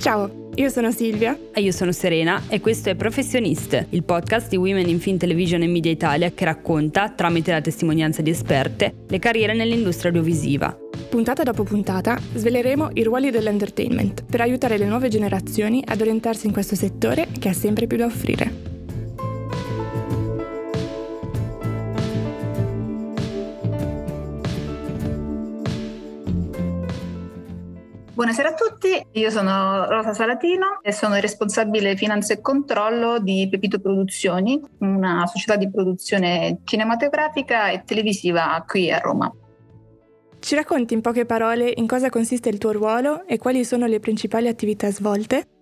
Ciao, 0.00 0.48
io 0.54 0.70
sono 0.70 0.90
Silvia. 0.92 1.38
E 1.52 1.60
io 1.60 1.72
sono 1.72 1.92
Serena 1.92 2.44
e 2.48 2.58
questo 2.62 2.88
è 2.88 2.94
Professionist, 2.94 3.88
il 3.90 4.02
podcast 4.02 4.48
di 4.48 4.56
Women 4.56 4.88
in 4.88 4.98
Film 4.98 5.18
Television 5.18 5.60
e 5.60 5.66
Media 5.66 5.92
Italia 5.92 6.32
che 6.32 6.46
racconta, 6.46 7.10
tramite 7.10 7.52
la 7.52 7.60
testimonianza 7.60 8.22
di 8.22 8.30
esperte, 8.30 8.94
le 9.06 9.18
carriere 9.18 9.52
nell'industria 9.52 10.10
audiovisiva. 10.10 10.74
Puntata 11.10 11.42
dopo 11.42 11.64
puntata 11.64 12.18
sveleremo 12.32 12.92
i 12.94 13.02
ruoli 13.02 13.30
dell'entertainment 13.30 14.24
per 14.24 14.40
aiutare 14.40 14.78
le 14.78 14.86
nuove 14.86 15.08
generazioni 15.08 15.84
ad 15.86 16.00
orientarsi 16.00 16.46
in 16.46 16.52
questo 16.52 16.76
settore 16.76 17.28
che 17.38 17.50
ha 17.50 17.52
sempre 17.52 17.86
più 17.86 17.98
da 17.98 18.06
offrire. 18.06 18.69
Buonasera 28.20 28.50
a 28.50 28.52
tutti, 28.52 29.06
io 29.12 29.30
sono 29.30 29.86
Rosa 29.86 30.12
Salatino 30.12 30.80
e 30.82 30.92
sono 30.92 31.14
responsabile 31.14 31.96
finanza 31.96 32.34
e 32.34 32.42
controllo 32.42 33.18
di 33.18 33.48
Pepito 33.50 33.80
Produzioni, 33.80 34.60
una 34.80 35.26
società 35.26 35.56
di 35.56 35.70
produzione 35.70 36.60
cinematografica 36.64 37.70
e 37.70 37.82
televisiva 37.82 38.62
qui 38.68 38.92
a 38.92 38.98
Roma. 38.98 39.32
Ci 40.38 40.54
racconti 40.54 40.92
in 40.92 41.00
poche 41.00 41.24
parole 41.24 41.72
in 41.74 41.86
cosa 41.86 42.10
consiste 42.10 42.50
il 42.50 42.58
tuo 42.58 42.72
ruolo 42.72 43.26
e 43.26 43.38
quali 43.38 43.64
sono 43.64 43.86
le 43.86 44.00
principali 44.00 44.48
attività 44.48 44.90
svolte? 44.90 45.59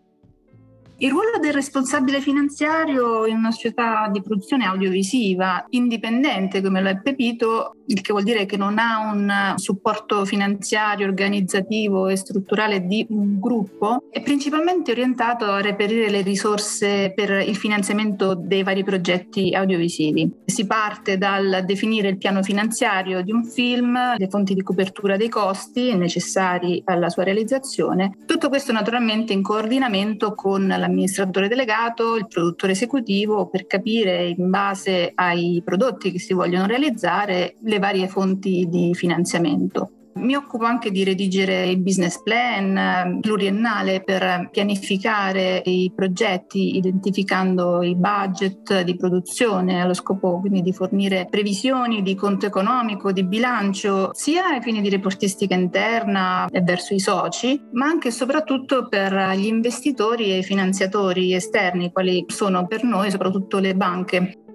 Il 1.00 1.10
ruolo 1.10 1.38
del 1.40 1.52
responsabile 1.52 2.20
finanziario 2.20 3.24
in 3.24 3.36
una 3.36 3.52
società 3.52 4.08
di 4.10 4.20
produzione 4.20 4.64
audiovisiva 4.64 5.64
indipendente 5.70 6.60
come 6.60 6.82
è 6.82 7.00
Pepito, 7.00 7.76
il 7.86 8.00
che 8.00 8.10
vuol 8.10 8.24
dire 8.24 8.46
che 8.46 8.56
non 8.56 8.78
ha 8.78 9.08
un 9.12 9.54
supporto 9.58 10.24
finanziario, 10.24 11.06
organizzativo 11.06 12.08
e 12.08 12.16
strutturale 12.16 12.84
di 12.84 13.06
un 13.10 13.38
gruppo, 13.38 14.08
è 14.10 14.20
principalmente 14.22 14.90
orientato 14.90 15.44
a 15.44 15.60
reperire 15.60 16.10
le 16.10 16.22
risorse 16.22 17.12
per 17.14 17.46
il 17.46 17.54
finanziamento 17.54 18.34
dei 18.34 18.64
vari 18.64 18.82
progetti 18.82 19.54
audiovisivi. 19.54 20.28
Si 20.46 20.66
parte 20.66 21.16
dal 21.16 21.62
definire 21.64 22.08
il 22.08 22.18
piano 22.18 22.42
finanziario 22.42 23.22
di 23.22 23.30
un 23.30 23.44
film, 23.44 24.16
le 24.16 24.28
fonti 24.28 24.52
di 24.52 24.64
copertura 24.64 25.16
dei 25.16 25.28
costi 25.28 25.94
necessari 25.94 26.82
alla 26.86 27.08
sua 27.08 27.22
realizzazione, 27.22 28.16
tutto 28.26 28.48
questo 28.48 28.72
naturalmente 28.72 29.32
in 29.32 29.42
coordinamento 29.42 30.34
con 30.34 30.66
la 30.66 30.87
l'amministratore 30.88 31.48
delegato, 31.48 32.16
il 32.16 32.26
produttore 32.26 32.72
esecutivo 32.72 33.48
per 33.48 33.66
capire 33.66 34.28
in 34.28 34.50
base 34.50 35.12
ai 35.14 35.62
prodotti 35.64 36.10
che 36.10 36.18
si 36.18 36.32
vogliono 36.32 36.66
realizzare 36.66 37.56
le 37.62 37.78
varie 37.78 38.08
fonti 38.08 38.66
di 38.68 38.94
finanziamento. 38.94 39.92
Mi 40.18 40.34
occupo 40.34 40.64
anche 40.64 40.90
di 40.90 41.04
redigere 41.04 41.66
il 41.66 41.78
business 41.78 42.20
plan 42.22 42.76
eh, 42.76 43.18
pluriennale 43.20 44.02
per 44.02 44.48
pianificare 44.50 45.62
i 45.64 45.92
progetti 45.94 46.76
identificando 46.76 47.82
i 47.82 47.94
budget 47.94 48.82
di 48.82 48.96
produzione 48.96 49.80
allo 49.80 49.94
scopo 49.94 50.40
quindi 50.40 50.62
di 50.62 50.72
fornire 50.72 51.26
previsioni 51.30 52.02
di 52.02 52.14
conto 52.16 52.46
economico, 52.46 53.12
di 53.12 53.24
bilancio, 53.24 54.10
sia 54.12 54.46
ai 54.48 54.60
fini 54.60 54.80
di 54.80 54.88
reportistica 54.88 55.54
interna 55.54 56.46
e 56.50 56.62
verso 56.62 56.94
i 56.94 57.00
soci, 57.00 57.60
ma 57.72 57.86
anche 57.86 58.08
e 58.08 58.10
soprattutto 58.10 58.88
per 58.88 59.34
gli 59.36 59.46
investitori 59.46 60.32
e 60.32 60.38
i 60.38 60.42
finanziatori 60.42 61.34
esterni, 61.34 61.92
quali 61.92 62.24
sono 62.26 62.66
per 62.66 62.84
noi 62.84 63.10
soprattutto 63.10 63.58
le 63.58 63.74
banche. 63.74 64.47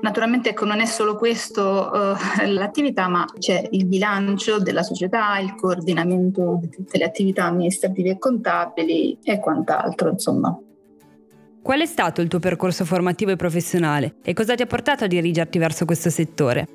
Naturalmente 0.00 0.50
ecco, 0.50 0.64
non 0.64 0.80
è 0.80 0.84
solo 0.84 1.16
questo 1.16 1.90
uh, 1.92 2.46
l'attività, 2.46 3.08
ma 3.08 3.24
c'è 3.38 3.66
il 3.70 3.86
bilancio 3.86 4.58
della 4.58 4.82
società, 4.82 5.38
il 5.38 5.54
coordinamento 5.54 6.58
di 6.60 6.68
tutte 6.68 6.98
le 6.98 7.04
attività 7.04 7.44
amministrative 7.44 8.10
e 8.10 8.18
contabili 8.18 9.18
e 9.22 9.38
quant'altro, 9.40 10.10
insomma. 10.10 10.58
Qual 11.62 11.80
è 11.80 11.86
stato 11.86 12.20
il 12.20 12.28
tuo 12.28 12.38
percorso 12.38 12.84
formativo 12.84 13.32
e 13.32 13.36
professionale 13.36 14.16
e 14.22 14.34
cosa 14.34 14.54
ti 14.54 14.62
ha 14.62 14.66
portato 14.66 15.04
a 15.04 15.08
dirigerti 15.08 15.58
verso 15.58 15.84
questo 15.84 16.10
settore? 16.10 16.68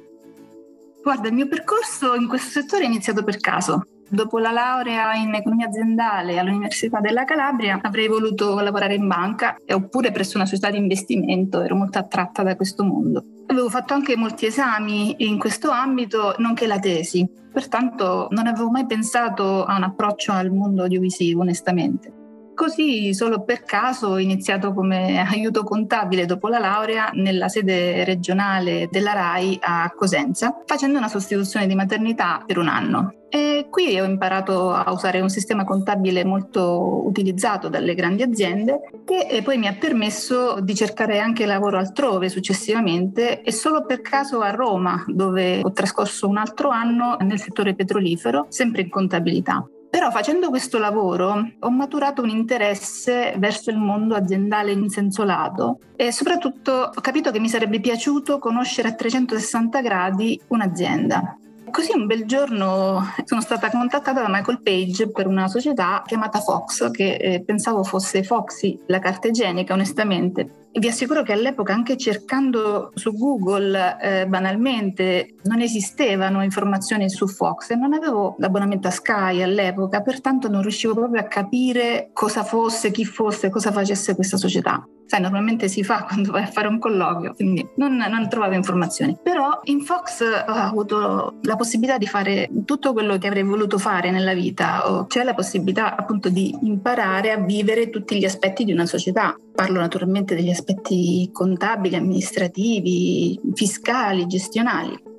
Guarda, 1.02 1.30
il 1.30 1.34
mio 1.34 1.48
percorso 1.48 2.14
in 2.16 2.28
questo 2.28 2.60
settore 2.60 2.84
è 2.84 2.88
iniziato 2.88 3.24
per 3.24 3.38
caso. 3.38 3.86
Dopo 4.14 4.40
la 4.40 4.52
laurea 4.52 5.16
in 5.16 5.34
economia 5.34 5.68
aziendale 5.68 6.38
all'Università 6.38 7.00
della 7.00 7.24
Calabria 7.24 7.80
avrei 7.82 8.10
voluto 8.10 8.60
lavorare 8.60 8.96
in 8.96 9.08
banca 9.08 9.56
oppure 9.70 10.12
presso 10.12 10.36
una 10.36 10.46
società 10.46 10.70
di 10.70 10.78
investimento, 10.78 11.62
ero 11.62 11.76
molto 11.76 11.98
attratta 11.98 12.44
da 12.44 12.58
questo 12.58 12.84
mondo. 12.84 13.24
Avevo 13.48 13.70
fatto 13.70 13.94
anche 13.94 14.18
molti 14.18 14.48
esami 14.48 15.16
in 15.20 15.40
questo 15.40 15.70
ambito, 15.72 16.36
nonché 16.40 16.68
la 16.68 16.80
tesi, 16.80 17.26
pertanto 17.54 18.28
non 18.32 18.48
avevo 18.48 18.70
mai 18.70 18.86
pensato 18.86 19.64
a 19.64 19.78
un 19.78 19.84
approccio 19.84 20.34
al 20.34 20.52
mondo 20.52 20.82
audiovisivo, 20.82 21.40
onestamente. 21.40 22.21
Così, 22.54 23.14
solo 23.14 23.44
per 23.44 23.64
caso, 23.64 24.08
ho 24.08 24.20
iniziato 24.20 24.74
come 24.74 25.20
aiuto 25.28 25.64
contabile 25.64 26.26
dopo 26.26 26.48
la 26.48 26.60
laurea 26.60 27.10
nella 27.14 27.48
sede 27.48 28.04
regionale 28.04 28.88
della 28.92 29.14
RAI 29.14 29.60
a 29.62 29.92
Cosenza, 29.96 30.62
facendo 30.66 30.98
una 30.98 31.08
sostituzione 31.08 31.68
di 31.68 31.76
maternità 31.76 32.44
per 32.46 32.58
un 32.58 32.68
anno. 32.68 33.16
E 33.34 33.68
qui 33.70 33.98
ho 33.98 34.04
imparato 34.04 34.74
a 34.74 34.92
usare 34.92 35.22
un 35.22 35.30
sistema 35.30 35.64
contabile 35.64 36.26
molto 36.26 37.02
utilizzato 37.06 37.70
dalle 37.70 37.96
grandi 37.96 38.24
aziende 38.24 38.82
che 39.06 39.42
poi 39.42 39.58
mi 39.58 39.68
ha 39.68 39.76
permesso 39.80 40.60
di 40.60 40.76
cercare 40.76 41.20
anche 41.20 41.46
lavoro 41.46 41.78
altrove 41.78 42.28
successivamente 42.28 43.42
e 43.42 43.54
solo 43.54 43.86
per 43.86 44.02
caso 44.02 44.42
a 44.42 44.52
Roma 44.52 45.06
dove 45.08 45.62
ho 45.64 45.72
trascorso 45.72 46.28
un 46.28 46.36
altro 46.36 46.72
anno 46.72 47.16
nel 47.22 47.40
settore 47.40 47.74
petrolifero, 47.74 48.48
sempre 48.50 48.82
in 48.82 48.90
contabilità. 48.90 49.66
Però 50.02 50.14
facendo 50.14 50.50
questo 50.50 50.80
lavoro 50.80 51.52
ho 51.60 51.70
maturato 51.70 52.24
un 52.24 52.30
interesse 52.30 53.36
verso 53.38 53.70
il 53.70 53.78
mondo 53.78 54.16
aziendale 54.16 54.72
in 54.72 54.90
senso 54.90 55.24
lato 55.24 55.78
e 55.96 56.12
soprattutto 56.12 56.72
ho 56.72 57.02
capito 57.02 57.30
che 57.30 57.40
mi 57.40 57.48
sarebbe 57.48 57.80
piaciuto 57.80 58.40
conoscere 58.40 58.88
a 58.88 58.96
360 58.96 59.80
gradi 59.82 60.42
un'azienda. 60.48 61.38
Così 61.72 61.94
un 61.96 62.06
bel 62.06 62.26
giorno 62.26 63.02
sono 63.24 63.40
stata 63.40 63.70
contattata 63.70 64.22
da 64.22 64.28
Michael 64.30 64.62
Page 64.62 65.10
per 65.10 65.26
una 65.26 65.48
società 65.48 66.04
chiamata 66.06 66.40
Fox, 66.40 66.92
che 66.92 67.14
eh, 67.16 67.44
pensavo 67.44 67.84
fosse 67.84 68.24
Foxy, 68.24 68.78
la 68.88 69.00
carta 69.00 69.30
igienica, 69.30 69.74
onestamente, 69.74 70.62
vi 70.74 70.88
assicuro 70.88 71.22
che 71.22 71.34
all'epoca, 71.34 71.74
anche 71.74 71.98
cercando 71.98 72.92
su 72.96 73.14
Google 73.14 73.98
eh, 74.00 74.26
banalmente, 74.26 75.36
non 75.44 75.60
esistevano 75.60 76.44
informazioni 76.44 77.10
su 77.10 77.28
Fox 77.28 77.72
e 77.72 77.76
non 77.76 77.94
avevo 77.94 78.36
l'abbonamento 78.38 78.88
a 78.88 78.92
Sky 78.92 79.42
all'epoca, 79.42 80.02
pertanto 80.02 80.48
non 80.48 80.62
riuscivo 80.62 80.94
proprio 80.94 81.20
a 81.20 81.26
capire 81.26 82.12
cosa 82.14 82.44
fosse, 82.44 82.92
chi 82.92 83.04
fosse, 83.04 83.50
cosa 83.50 83.72
facesse 83.72 84.16
questa 84.16 84.38
società. 84.38 84.86
Sai, 85.06 85.20
normalmente 85.20 85.68
si 85.68 85.84
fa 85.84 86.04
quando 86.08 86.32
vai 86.32 86.44
a 86.44 86.48
fare 86.48 86.70
un 86.70 86.80
colloquio, 86.80 87.34
quindi 87.34 87.68
non, 87.76 87.98
non 87.98 88.30
trovavo 88.30 88.54
informazioni. 88.54 89.18
Però 89.22 89.60
in 89.64 89.82
Fox 89.82 90.22
ho 90.22 90.54
avuto 90.54 91.40
la 91.42 91.58
possibilità 91.62 92.00
di 92.00 92.08
fare 92.08 92.50
tutto 92.66 92.92
quello 92.92 93.20
che 93.20 93.28
avrei 93.28 93.44
voluto 93.44 93.78
fare 93.78 94.10
nella 94.10 94.34
vita, 94.34 95.06
cioè 95.08 95.24
la 95.24 95.36
possibilità 95.36 95.96
appunto 95.96 96.30
di 96.30 96.58
imparare 96.64 97.30
a 97.30 97.38
vivere 97.38 97.92
tutti 97.92 98.18
gli 98.18 98.26
aspetti 98.26 98.64
di 98.64 98.72
una 98.72 98.88
società. 98.88 99.36
Parlo 99.54 99.80
naturalmente 99.80 100.34
degli 100.34 100.50
aspetti 100.50 101.30
contabili, 101.32 101.96
amministrativi, 101.96 103.40
fiscali, 103.54 104.26
gestionali 104.26 105.10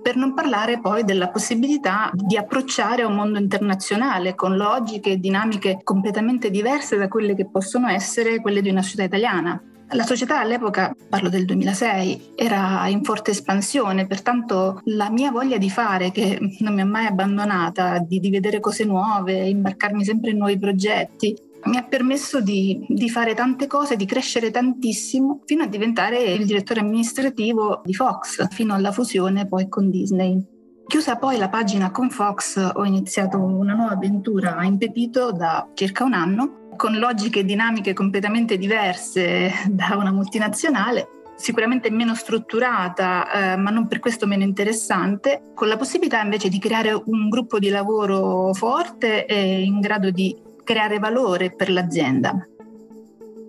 per 0.00 0.16
non 0.16 0.32
parlare 0.32 0.80
poi 0.80 1.04
della 1.04 1.28
possibilità 1.28 2.10
di 2.14 2.36
approcciare 2.36 3.02
un 3.02 3.14
mondo 3.14 3.38
internazionale 3.38 4.34
con 4.34 4.56
logiche 4.56 5.12
e 5.12 5.18
dinamiche 5.18 5.80
completamente 5.82 6.50
diverse 6.50 6.96
da 6.96 7.08
quelle 7.08 7.34
che 7.34 7.48
possono 7.50 7.88
essere 7.88 8.40
quelle 8.40 8.62
di 8.62 8.70
una 8.70 8.80
società 8.80 9.04
italiana. 9.04 9.60
La 9.92 10.04
società 10.04 10.40
all'epoca, 10.40 10.94
parlo 11.08 11.30
del 11.30 11.46
2006, 11.46 12.32
era 12.34 12.86
in 12.88 13.02
forte 13.02 13.30
espansione, 13.30 14.06
pertanto 14.06 14.82
la 14.84 15.10
mia 15.10 15.30
voglia 15.30 15.56
di 15.56 15.70
fare, 15.70 16.10
che 16.10 16.38
non 16.60 16.74
mi 16.74 16.82
ha 16.82 16.86
mai 16.86 17.06
abbandonata, 17.06 17.98
di, 17.98 18.20
di 18.20 18.28
vedere 18.28 18.60
cose 18.60 18.84
nuove, 18.84 19.48
imbarcarmi 19.48 20.04
sempre 20.04 20.32
in 20.32 20.38
nuovi 20.38 20.58
progetti, 20.58 21.34
mi 21.64 21.76
ha 21.76 21.82
permesso 21.82 22.40
di, 22.40 22.84
di, 22.88 23.08
fare 23.08 23.34
tante 23.34 23.66
cose, 23.66 23.96
di 23.96 24.04
crescere 24.04 24.50
tantissimo, 24.50 25.40
fino 25.44 25.62
a 25.62 25.66
diventare 25.66 26.18
il 26.22 26.44
direttore 26.44 26.80
amministrativo 26.80 27.80
di 27.84 27.94
Fox, 27.94 28.46
fino 28.50 28.74
alla 28.74 28.92
fusione 28.92 29.46
poi 29.46 29.68
con 29.68 29.90
Disney. 29.90 30.44
Chiusa 30.86 31.16
poi 31.16 31.36
la 31.36 31.48
pagina 31.48 31.90
con 31.90 32.10
Fox, 32.10 32.72
ho 32.74 32.84
iniziato 32.84 33.38
una 33.38 33.74
nuova 33.74 33.92
avventura 33.92 34.62
in 34.64 34.78
Pepito 34.78 35.32
da 35.32 35.68
circa 35.74 36.04
un 36.04 36.14
anno, 36.14 36.67
con 36.78 36.96
logiche 36.96 37.40
e 37.40 37.44
dinamiche 37.44 37.92
completamente 37.92 38.56
diverse 38.56 39.52
da 39.68 39.96
una 39.96 40.12
multinazionale, 40.12 41.08
sicuramente 41.36 41.90
meno 41.90 42.14
strutturata, 42.14 43.52
eh, 43.52 43.56
ma 43.56 43.70
non 43.70 43.88
per 43.88 43.98
questo 43.98 44.26
meno 44.26 44.44
interessante, 44.44 45.42
con 45.54 45.66
la 45.66 45.76
possibilità 45.76 46.22
invece 46.22 46.48
di 46.48 46.60
creare 46.60 46.92
un 46.92 47.28
gruppo 47.28 47.58
di 47.58 47.68
lavoro 47.68 48.54
forte 48.54 49.26
e 49.26 49.60
in 49.60 49.80
grado 49.80 50.10
di 50.10 50.34
creare 50.62 50.98
valore 51.00 51.50
per 51.50 51.68
l'azienda. 51.68 52.46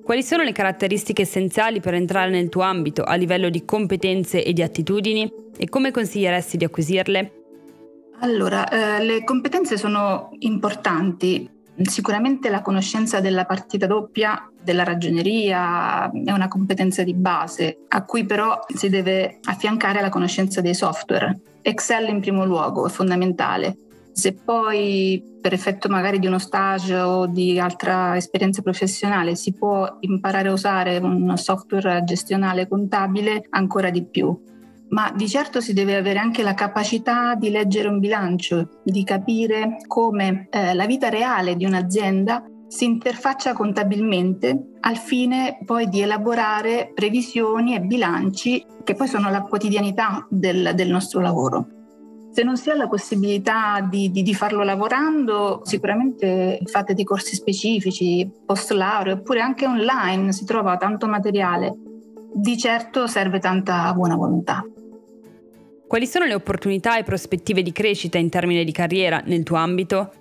Quali 0.03 0.23
sono 0.23 0.41
le 0.41 0.51
caratteristiche 0.51 1.21
essenziali 1.21 1.79
per 1.79 1.93
entrare 1.93 2.31
nel 2.31 2.49
tuo 2.49 2.63
ambito 2.63 3.03
a 3.03 3.13
livello 3.13 3.49
di 3.49 3.63
competenze 3.63 4.43
e 4.43 4.53
di 4.53 4.63
attitudini 4.63 5.31
e 5.55 5.69
come 5.69 5.91
consiglieresti 5.91 6.57
di 6.57 6.65
acquisirle? 6.65 7.33
Allora, 8.21 8.67
eh, 8.67 9.03
le 9.05 9.23
competenze 9.23 9.77
sono 9.77 10.31
importanti 10.39 11.57
Sicuramente 11.81 12.49
la 12.49 12.61
conoscenza 12.61 13.21
della 13.21 13.45
partita 13.45 13.87
doppia, 13.87 14.49
della 14.61 14.83
ragioneria, 14.83 16.11
è 16.11 16.31
una 16.31 16.47
competenza 16.47 17.03
di 17.03 17.13
base, 17.13 17.85
a 17.87 18.03
cui 18.03 18.25
però 18.25 18.59
si 18.67 18.89
deve 18.89 19.39
affiancare 19.43 20.01
la 20.01 20.09
conoscenza 20.09 20.59
dei 20.59 20.73
software. 20.73 21.39
Excel 21.61 22.09
in 22.09 22.19
primo 22.19 22.45
luogo 22.45 22.85
è 22.85 22.89
fondamentale. 22.89 23.77
Se 24.11 24.33
poi 24.33 25.23
per 25.39 25.53
effetto 25.53 25.87
magari 25.87 26.19
di 26.19 26.27
uno 26.27 26.39
stage 26.39 26.95
o 26.95 27.25
di 27.27 27.57
altra 27.57 28.17
esperienza 28.17 28.61
professionale 28.61 29.35
si 29.35 29.53
può 29.53 29.97
imparare 30.01 30.49
a 30.49 30.53
usare 30.53 30.97
un 30.97 31.37
software 31.37 32.03
gestionale 32.03 32.67
contabile, 32.67 33.45
ancora 33.51 33.89
di 33.89 34.03
più 34.03 34.37
ma 34.89 35.11
di 35.15 35.27
certo 35.27 35.61
si 35.61 35.73
deve 35.73 35.95
avere 35.95 36.19
anche 36.19 36.43
la 36.43 36.53
capacità 36.53 37.35
di 37.35 37.49
leggere 37.49 37.87
un 37.87 37.99
bilancio, 37.99 38.81
di 38.83 39.03
capire 39.03 39.77
come 39.87 40.47
eh, 40.49 40.73
la 40.73 40.85
vita 40.85 41.09
reale 41.09 41.55
di 41.55 41.65
un'azienda 41.65 42.43
si 42.67 42.85
interfaccia 42.85 43.53
contabilmente 43.53 44.75
al 44.81 44.97
fine 44.97 45.57
poi 45.65 45.89
di 45.89 46.01
elaborare 46.01 46.91
previsioni 46.93 47.75
e 47.75 47.81
bilanci 47.81 48.63
che 48.83 48.93
poi 48.93 49.07
sono 49.07 49.29
la 49.29 49.41
quotidianità 49.41 50.25
del, 50.29 50.71
del 50.75 50.89
nostro 50.89 51.19
lavoro. 51.19 51.67
Se 52.31 52.43
non 52.43 52.57
si 52.57 52.69
ha 52.69 52.75
la 52.75 52.87
possibilità 52.87 53.81
di, 53.89 54.11
di, 54.11 54.21
di, 54.21 54.35
farlo 54.35 54.63
lavorando, 54.63 55.61
sicuramente 55.63 56.59
fate 56.65 56.93
dei 56.93 57.03
corsi 57.03 57.35
specifici, 57.35 58.29
post 58.45 58.69
laurea, 58.71 59.13
oppure 59.13 59.41
anche 59.41 59.65
online 59.65 60.31
si 60.31 60.45
trova 60.45 60.77
tanto 60.77 61.07
materiale. 61.07 61.75
Di 62.31 62.55
certo 62.55 63.07
serve 63.07 63.39
tanta 63.39 63.91
buona 63.93 64.15
volontà. 64.15 64.63
Quali 65.89 66.05
sono 66.05 66.25
le 66.25 66.35
opportunità 66.35 66.99
e 66.99 67.03
prospettive 67.03 67.63
di 67.63 67.71
crescita 67.71 68.19
in 68.19 68.29
termini 68.29 68.63
di 68.63 68.71
carriera 68.71 69.23
nel 69.25 69.41
tuo 69.41 69.55
ambito? 69.55 70.11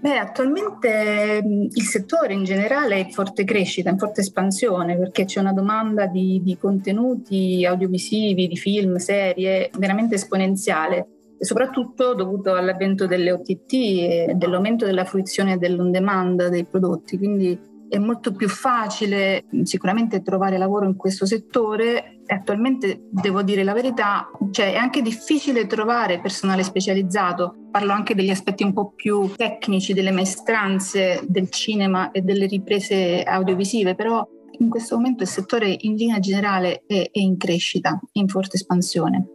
Beh, 0.00 0.18
attualmente 0.18 1.40
il 1.72 1.82
settore 1.84 2.34
in 2.34 2.42
generale 2.42 2.96
è 2.96 3.04
in 3.04 3.12
forte 3.12 3.44
crescita, 3.44 3.88
in 3.88 3.98
forte 3.98 4.22
espansione, 4.22 4.98
perché 4.98 5.26
c'è 5.26 5.38
una 5.38 5.52
domanda 5.52 6.06
di, 6.06 6.40
di 6.42 6.58
contenuti 6.58 7.64
audiovisivi, 7.64 8.48
di 8.48 8.56
film, 8.56 8.96
serie, 8.96 9.70
veramente 9.78 10.16
esponenziale 10.16 11.06
soprattutto 11.38 12.12
dovuto 12.12 12.54
all'avvento 12.54 13.06
delle 13.06 13.32
OTT 13.32 13.72
e 13.72 14.32
dell'aumento 14.34 14.84
della 14.84 15.04
fruizione 15.04 15.56
dell'on 15.56 15.90
demand 15.90 16.48
dei 16.48 16.64
prodotti. 16.64 17.16
Quindi 17.16 17.58
è 17.90 17.98
molto 17.98 18.32
più 18.32 18.48
facile 18.48 19.44
sicuramente 19.64 20.22
trovare 20.22 20.56
lavoro 20.56 20.86
in 20.86 20.96
questo 20.96 21.26
settore 21.26 22.20
attualmente 22.32 23.08
devo 23.10 23.42
dire 23.42 23.64
la 23.64 23.72
verità, 23.72 24.30
cioè 24.52 24.72
è 24.72 24.76
anche 24.76 25.02
difficile 25.02 25.66
trovare 25.66 26.20
personale 26.20 26.62
specializzato. 26.62 27.56
Parlo 27.70 27.92
anche 27.92 28.14
degli 28.14 28.30
aspetti 28.30 28.62
un 28.62 28.72
po' 28.72 28.92
più 28.94 29.32
tecnici 29.34 29.92
delle 29.92 30.12
maestranze 30.12 31.20
del 31.26 31.50
cinema 31.50 32.12
e 32.12 32.22
delle 32.22 32.46
riprese 32.46 33.22
audiovisive, 33.22 33.94
però 33.94 34.26
in 34.58 34.68
questo 34.68 34.96
momento 34.96 35.22
il 35.22 35.28
settore 35.28 35.74
in 35.80 35.94
linea 35.96 36.20
generale 36.20 36.84
è, 36.86 37.10
è 37.10 37.18
in 37.18 37.36
crescita, 37.36 37.98
in 38.12 38.28
forte 38.28 38.56
espansione. 38.56 39.26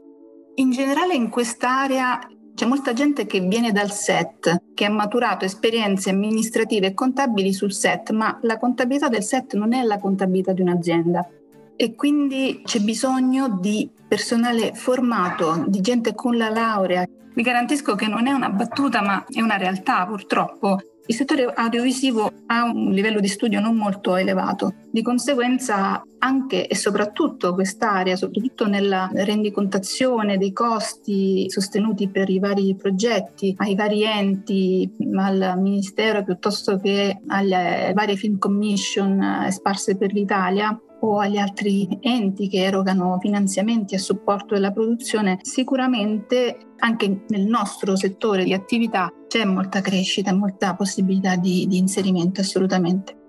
In 0.56 0.72
generale 0.72 1.16
in 1.16 1.30
quest'area 1.30 2.18
c'è 2.56 2.66
molta 2.66 2.94
gente 2.94 3.26
che 3.26 3.42
viene 3.42 3.74
dal 3.74 3.92
set, 3.92 4.64
che 4.74 4.86
ha 4.86 4.90
maturato 4.90 5.44
esperienze 5.44 6.10
amministrative 6.10 6.88
e 6.88 6.94
contabili 6.94 7.52
sul 7.52 7.74
set, 7.74 8.12
ma 8.12 8.40
la 8.44 8.58
contabilità 8.58 9.10
del 9.10 9.24
set 9.24 9.56
non 9.56 9.74
è 9.74 9.84
la 9.84 10.00
contabilità 10.00 10.54
di 10.54 10.62
un'azienda. 10.62 11.28
E 11.76 11.96
quindi 11.96 12.62
c'è 12.64 12.80
bisogno 12.80 13.60
di 13.60 13.90
personale 14.08 14.74
formato, 14.74 15.66
di 15.68 15.82
gente 15.82 16.16
con 16.16 16.38
la 16.38 16.50
laurea. 16.50 17.06
Vi 17.34 17.42
garantisco 17.42 17.96
che 17.96 18.08
non 18.08 18.26
è 18.26 18.32
una 18.32 18.50
battuta, 18.50 19.02
ma 19.02 19.26
è 19.30 19.42
una 19.42 19.58
realtà 19.58 20.06
purtroppo. 20.06 20.80
Il 21.08 21.14
settore 21.14 21.46
audiovisivo 21.46 22.32
ha 22.48 22.64
un 22.64 22.92
livello 22.92 23.20
di 23.20 23.28
studio 23.28 23.60
non 23.60 23.76
molto 23.76 24.16
elevato, 24.16 24.74
di 24.92 25.04
conseguenza 25.04 26.04
anche 26.18 26.68
e 26.68 26.76
soprattutto 26.76 27.54
quest'area, 27.54 28.16
soprattutto 28.16 28.66
nella 28.66 29.08
rendicontazione 29.14 30.40
dei 30.40 30.52
costi 30.52 31.46
sostenuti 31.48 32.10
per 32.10 32.30
i 32.30 32.40
vari 32.40 32.76
progetti, 32.76 33.54
ai 33.58 33.76
vari 33.76 34.04
enti, 34.04 34.92
al 35.16 35.54
Ministero 35.58 36.24
piuttosto 36.24 36.78
che 36.80 37.22
alle 37.28 37.92
varie 37.94 38.16
film 38.16 38.40
commission 38.40 39.48
sparse 39.52 39.98
per 39.98 40.12
l'Italia, 40.12 40.76
o 41.02 41.20
agli 41.20 41.38
altri 41.38 42.00
enti 42.02 42.48
che 42.48 42.64
erogano 42.64 43.18
finanziamenti 43.20 43.94
a 43.94 44.00
supporto 44.00 44.56
della 44.56 44.72
produzione, 44.72 45.38
sicuramente 45.42 46.58
anche 46.78 47.26
nel 47.28 47.46
nostro 47.46 47.96
settore 47.96 48.44
di 48.44 48.54
attività 48.54 49.12
c'è 49.36 49.44
molta 49.44 49.82
crescita, 49.82 50.34
molta 50.34 50.76
possibilità 50.76 51.36
di, 51.36 51.68
di 51.68 51.78
inserimento 51.78 52.40
assolutamente. 52.40 53.24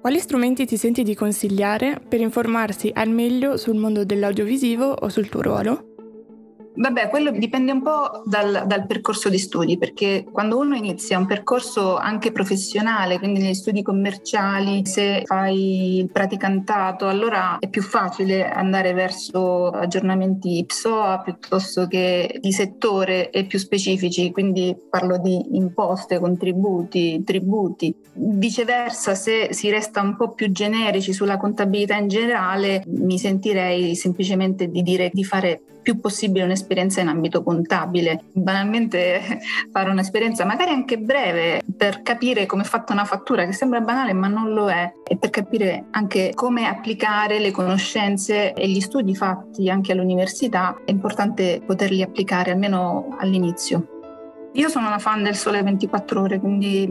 Quali 0.00 0.18
strumenti 0.18 0.66
ti 0.66 0.76
senti 0.76 1.04
di 1.04 1.14
consigliare 1.14 2.00
per 2.00 2.18
informarsi 2.18 2.90
al 2.92 3.10
meglio 3.10 3.56
sul 3.56 3.76
mondo 3.76 4.04
dell'audiovisivo 4.04 4.86
o 4.86 5.08
sul 5.08 5.28
tuo 5.28 5.40
ruolo? 5.40 5.93
Vabbè, 6.76 7.08
quello 7.08 7.30
dipende 7.30 7.70
un 7.70 7.82
po' 7.82 8.22
dal, 8.24 8.64
dal, 8.66 8.86
percorso 8.86 9.28
di 9.28 9.38
studi, 9.38 9.78
perché 9.78 10.24
quando 10.30 10.58
uno 10.58 10.74
inizia 10.74 11.18
un 11.18 11.26
percorso 11.26 11.96
anche 11.96 12.32
professionale, 12.32 13.18
quindi 13.18 13.40
negli 13.40 13.54
studi 13.54 13.82
commerciali, 13.82 14.84
se 14.84 15.22
fai 15.24 15.98
il 15.98 16.10
praticantato, 16.10 17.06
allora 17.06 17.58
è 17.60 17.68
più 17.68 17.82
facile 17.82 18.50
andare 18.50 18.92
verso 18.92 19.68
aggiornamenti 19.68 20.64
PSOA 20.66 21.20
piuttosto 21.20 21.86
che 21.86 22.38
di 22.40 22.50
settore 22.50 23.30
e 23.30 23.44
più 23.44 23.60
specifici, 23.60 24.32
quindi 24.32 24.76
parlo 24.90 25.18
di 25.18 25.56
imposte, 25.56 26.18
contributi, 26.18 27.22
tributi. 27.24 27.94
Viceversa, 28.14 29.14
se 29.14 29.52
si 29.52 29.70
resta 29.70 30.00
un 30.00 30.16
po' 30.16 30.30
più 30.32 30.50
generici 30.50 31.12
sulla 31.12 31.36
contabilità 31.36 31.96
in 31.96 32.08
generale, 32.08 32.82
mi 32.86 33.16
sentirei 33.16 33.94
semplicemente 33.94 34.68
di 34.68 34.82
dire 34.82 35.10
di 35.12 35.22
fare 35.22 35.62
più 35.84 36.00
possibile 36.00 36.44
un'esperienza 36.44 37.02
in 37.02 37.08
ambito 37.08 37.44
contabile. 37.44 38.24
Banalmente 38.32 39.20
fare 39.70 39.90
un'esperienza 39.90 40.44
magari 40.44 40.70
anche 40.70 40.98
breve 40.98 41.62
per 41.76 42.02
capire 42.02 42.46
come 42.46 42.62
è 42.62 42.66
fatta 42.66 42.92
una 42.92 43.04
fattura 43.04 43.44
che 43.44 43.52
sembra 43.52 43.80
banale 43.80 44.14
ma 44.14 44.26
non 44.26 44.52
lo 44.52 44.70
è 44.70 44.90
e 45.06 45.16
per 45.18 45.30
capire 45.30 45.84
anche 45.90 46.32
come 46.34 46.66
applicare 46.66 47.38
le 47.38 47.50
conoscenze 47.50 48.54
e 48.54 48.68
gli 48.68 48.80
studi 48.80 49.14
fatti 49.14 49.68
anche 49.68 49.92
all'università 49.92 50.80
è 50.84 50.90
importante 50.90 51.62
poterli 51.64 52.02
applicare 52.02 52.50
almeno 52.50 53.14
all'inizio. 53.18 53.93
Io 54.54 54.68
sono 54.68 54.86
una 54.86 54.98
fan 54.98 55.24
del 55.24 55.34
sole 55.34 55.62
24 55.62 56.20
ore, 56.20 56.38
quindi 56.38 56.86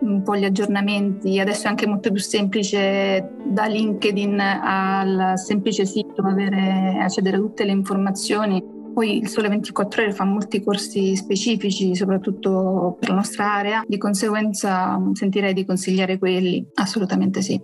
un 0.00 0.22
po' 0.22 0.36
gli 0.36 0.44
aggiornamenti. 0.44 1.40
Adesso 1.40 1.66
è 1.66 1.68
anche 1.68 1.86
molto 1.86 2.12
più 2.12 2.20
semplice 2.20 3.32
da 3.44 3.66
LinkedIn 3.66 4.38
al 4.38 5.32
semplice 5.34 5.84
sito 5.86 6.22
avere, 6.22 6.98
accedere 7.00 7.36
a 7.36 7.40
tutte 7.40 7.64
le 7.64 7.72
informazioni. 7.72 8.62
Poi 8.94 9.18
il 9.18 9.28
Sole 9.28 9.48
24 9.48 10.02
Ore 10.02 10.12
fa 10.12 10.24
molti 10.24 10.62
corsi 10.62 11.16
specifici, 11.16 11.96
soprattutto 11.96 12.96
per 13.00 13.08
la 13.08 13.16
nostra 13.16 13.54
area, 13.54 13.82
di 13.86 13.98
conseguenza 13.98 15.00
sentirei 15.12 15.52
di 15.52 15.64
consigliare 15.64 16.16
quelli, 16.16 16.64
assolutamente 16.74 17.42
sì. 17.42 17.60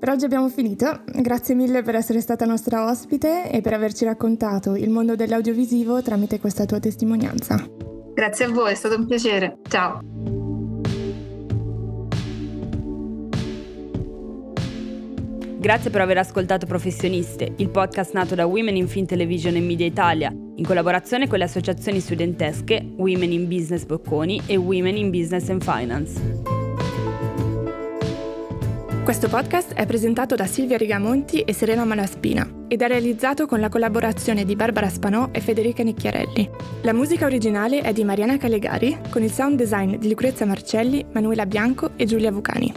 Per 0.00 0.10
oggi 0.10 0.24
abbiamo 0.24 0.48
finito, 0.48 1.02
grazie 1.20 1.54
mille 1.54 1.82
per 1.82 1.94
essere 1.94 2.20
stata 2.20 2.44
nostra 2.44 2.88
ospite 2.90 3.48
e 3.48 3.60
per 3.60 3.74
averci 3.74 4.04
raccontato 4.04 4.74
il 4.74 4.90
mondo 4.90 5.14
dell'audiovisivo 5.14 6.02
tramite 6.02 6.40
questa 6.40 6.64
tua 6.64 6.80
testimonianza. 6.80 7.91
Grazie 8.14 8.44
a 8.44 8.48
voi, 8.50 8.72
è 8.72 8.74
stato 8.74 8.96
un 8.96 9.06
piacere. 9.06 9.58
Ciao. 9.68 10.00
Grazie 15.58 15.90
per 15.90 16.00
aver 16.00 16.18
ascoltato 16.18 16.66
Professioniste, 16.66 17.54
il 17.56 17.68
podcast 17.70 18.14
nato 18.14 18.34
da 18.34 18.46
Women 18.46 18.76
in 18.76 18.88
Film 18.88 19.06
Television 19.06 19.54
e 19.54 19.60
Media 19.60 19.86
Italia, 19.86 20.28
in 20.30 20.64
collaborazione 20.64 21.28
con 21.28 21.38
le 21.38 21.44
associazioni 21.44 22.00
studentesche 22.00 22.84
Women 22.96 23.32
in 23.32 23.46
Business 23.46 23.84
Bocconi 23.84 24.42
e 24.46 24.56
Women 24.56 24.96
in 24.96 25.10
Business 25.10 25.48
and 25.48 25.62
Finance. 25.62 26.20
Questo 29.04 29.28
podcast 29.28 29.74
è 29.74 29.86
presentato 29.86 30.34
da 30.34 30.46
Silvia 30.46 30.76
Rigamonti 30.76 31.42
e 31.42 31.52
Serena 31.52 31.84
Malaspina 31.84 32.61
ed 32.72 32.80
è 32.80 32.88
realizzato 32.88 33.44
con 33.44 33.60
la 33.60 33.68
collaborazione 33.68 34.46
di 34.46 34.56
Barbara 34.56 34.88
Spanò 34.88 35.28
e 35.30 35.40
Federica 35.40 35.82
Nicchiarelli. 35.82 36.48
La 36.84 36.94
musica 36.94 37.26
originale 37.26 37.82
è 37.82 37.92
di 37.92 38.02
Mariana 38.02 38.38
Calegari, 38.38 38.96
con 39.10 39.22
il 39.22 39.30
sound 39.30 39.58
design 39.58 39.96
di 39.96 40.08
Lucrezia 40.08 40.46
Marcelli, 40.46 41.04
Manuela 41.12 41.44
Bianco 41.44 41.90
e 41.96 42.06
Giulia 42.06 42.32
Vucani. 42.32 42.72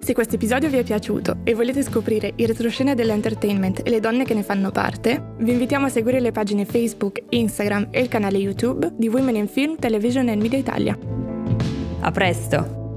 Se 0.00 0.12
questo 0.12 0.34
episodio 0.34 0.68
vi 0.68 0.78
è 0.78 0.82
piaciuto 0.82 1.36
e 1.44 1.54
volete 1.54 1.84
scoprire 1.84 2.32
il 2.34 2.48
retroscena 2.48 2.94
dell'entertainment 2.94 3.82
e 3.84 3.90
le 3.90 4.00
donne 4.00 4.24
che 4.24 4.34
ne 4.34 4.42
fanno 4.42 4.72
parte, 4.72 5.34
vi 5.38 5.52
invitiamo 5.52 5.86
a 5.86 5.88
seguire 5.88 6.18
le 6.18 6.32
pagine 6.32 6.64
Facebook, 6.64 7.22
Instagram 7.28 7.90
e 7.92 8.00
il 8.00 8.08
canale 8.08 8.38
YouTube 8.38 8.92
di 8.96 9.06
Women 9.06 9.36
in 9.36 9.46
Film, 9.46 9.76
Television 9.78 10.30
e 10.30 10.34
Media 10.34 10.58
Italia. 10.58 10.98
A 12.00 12.10
presto! 12.10 12.87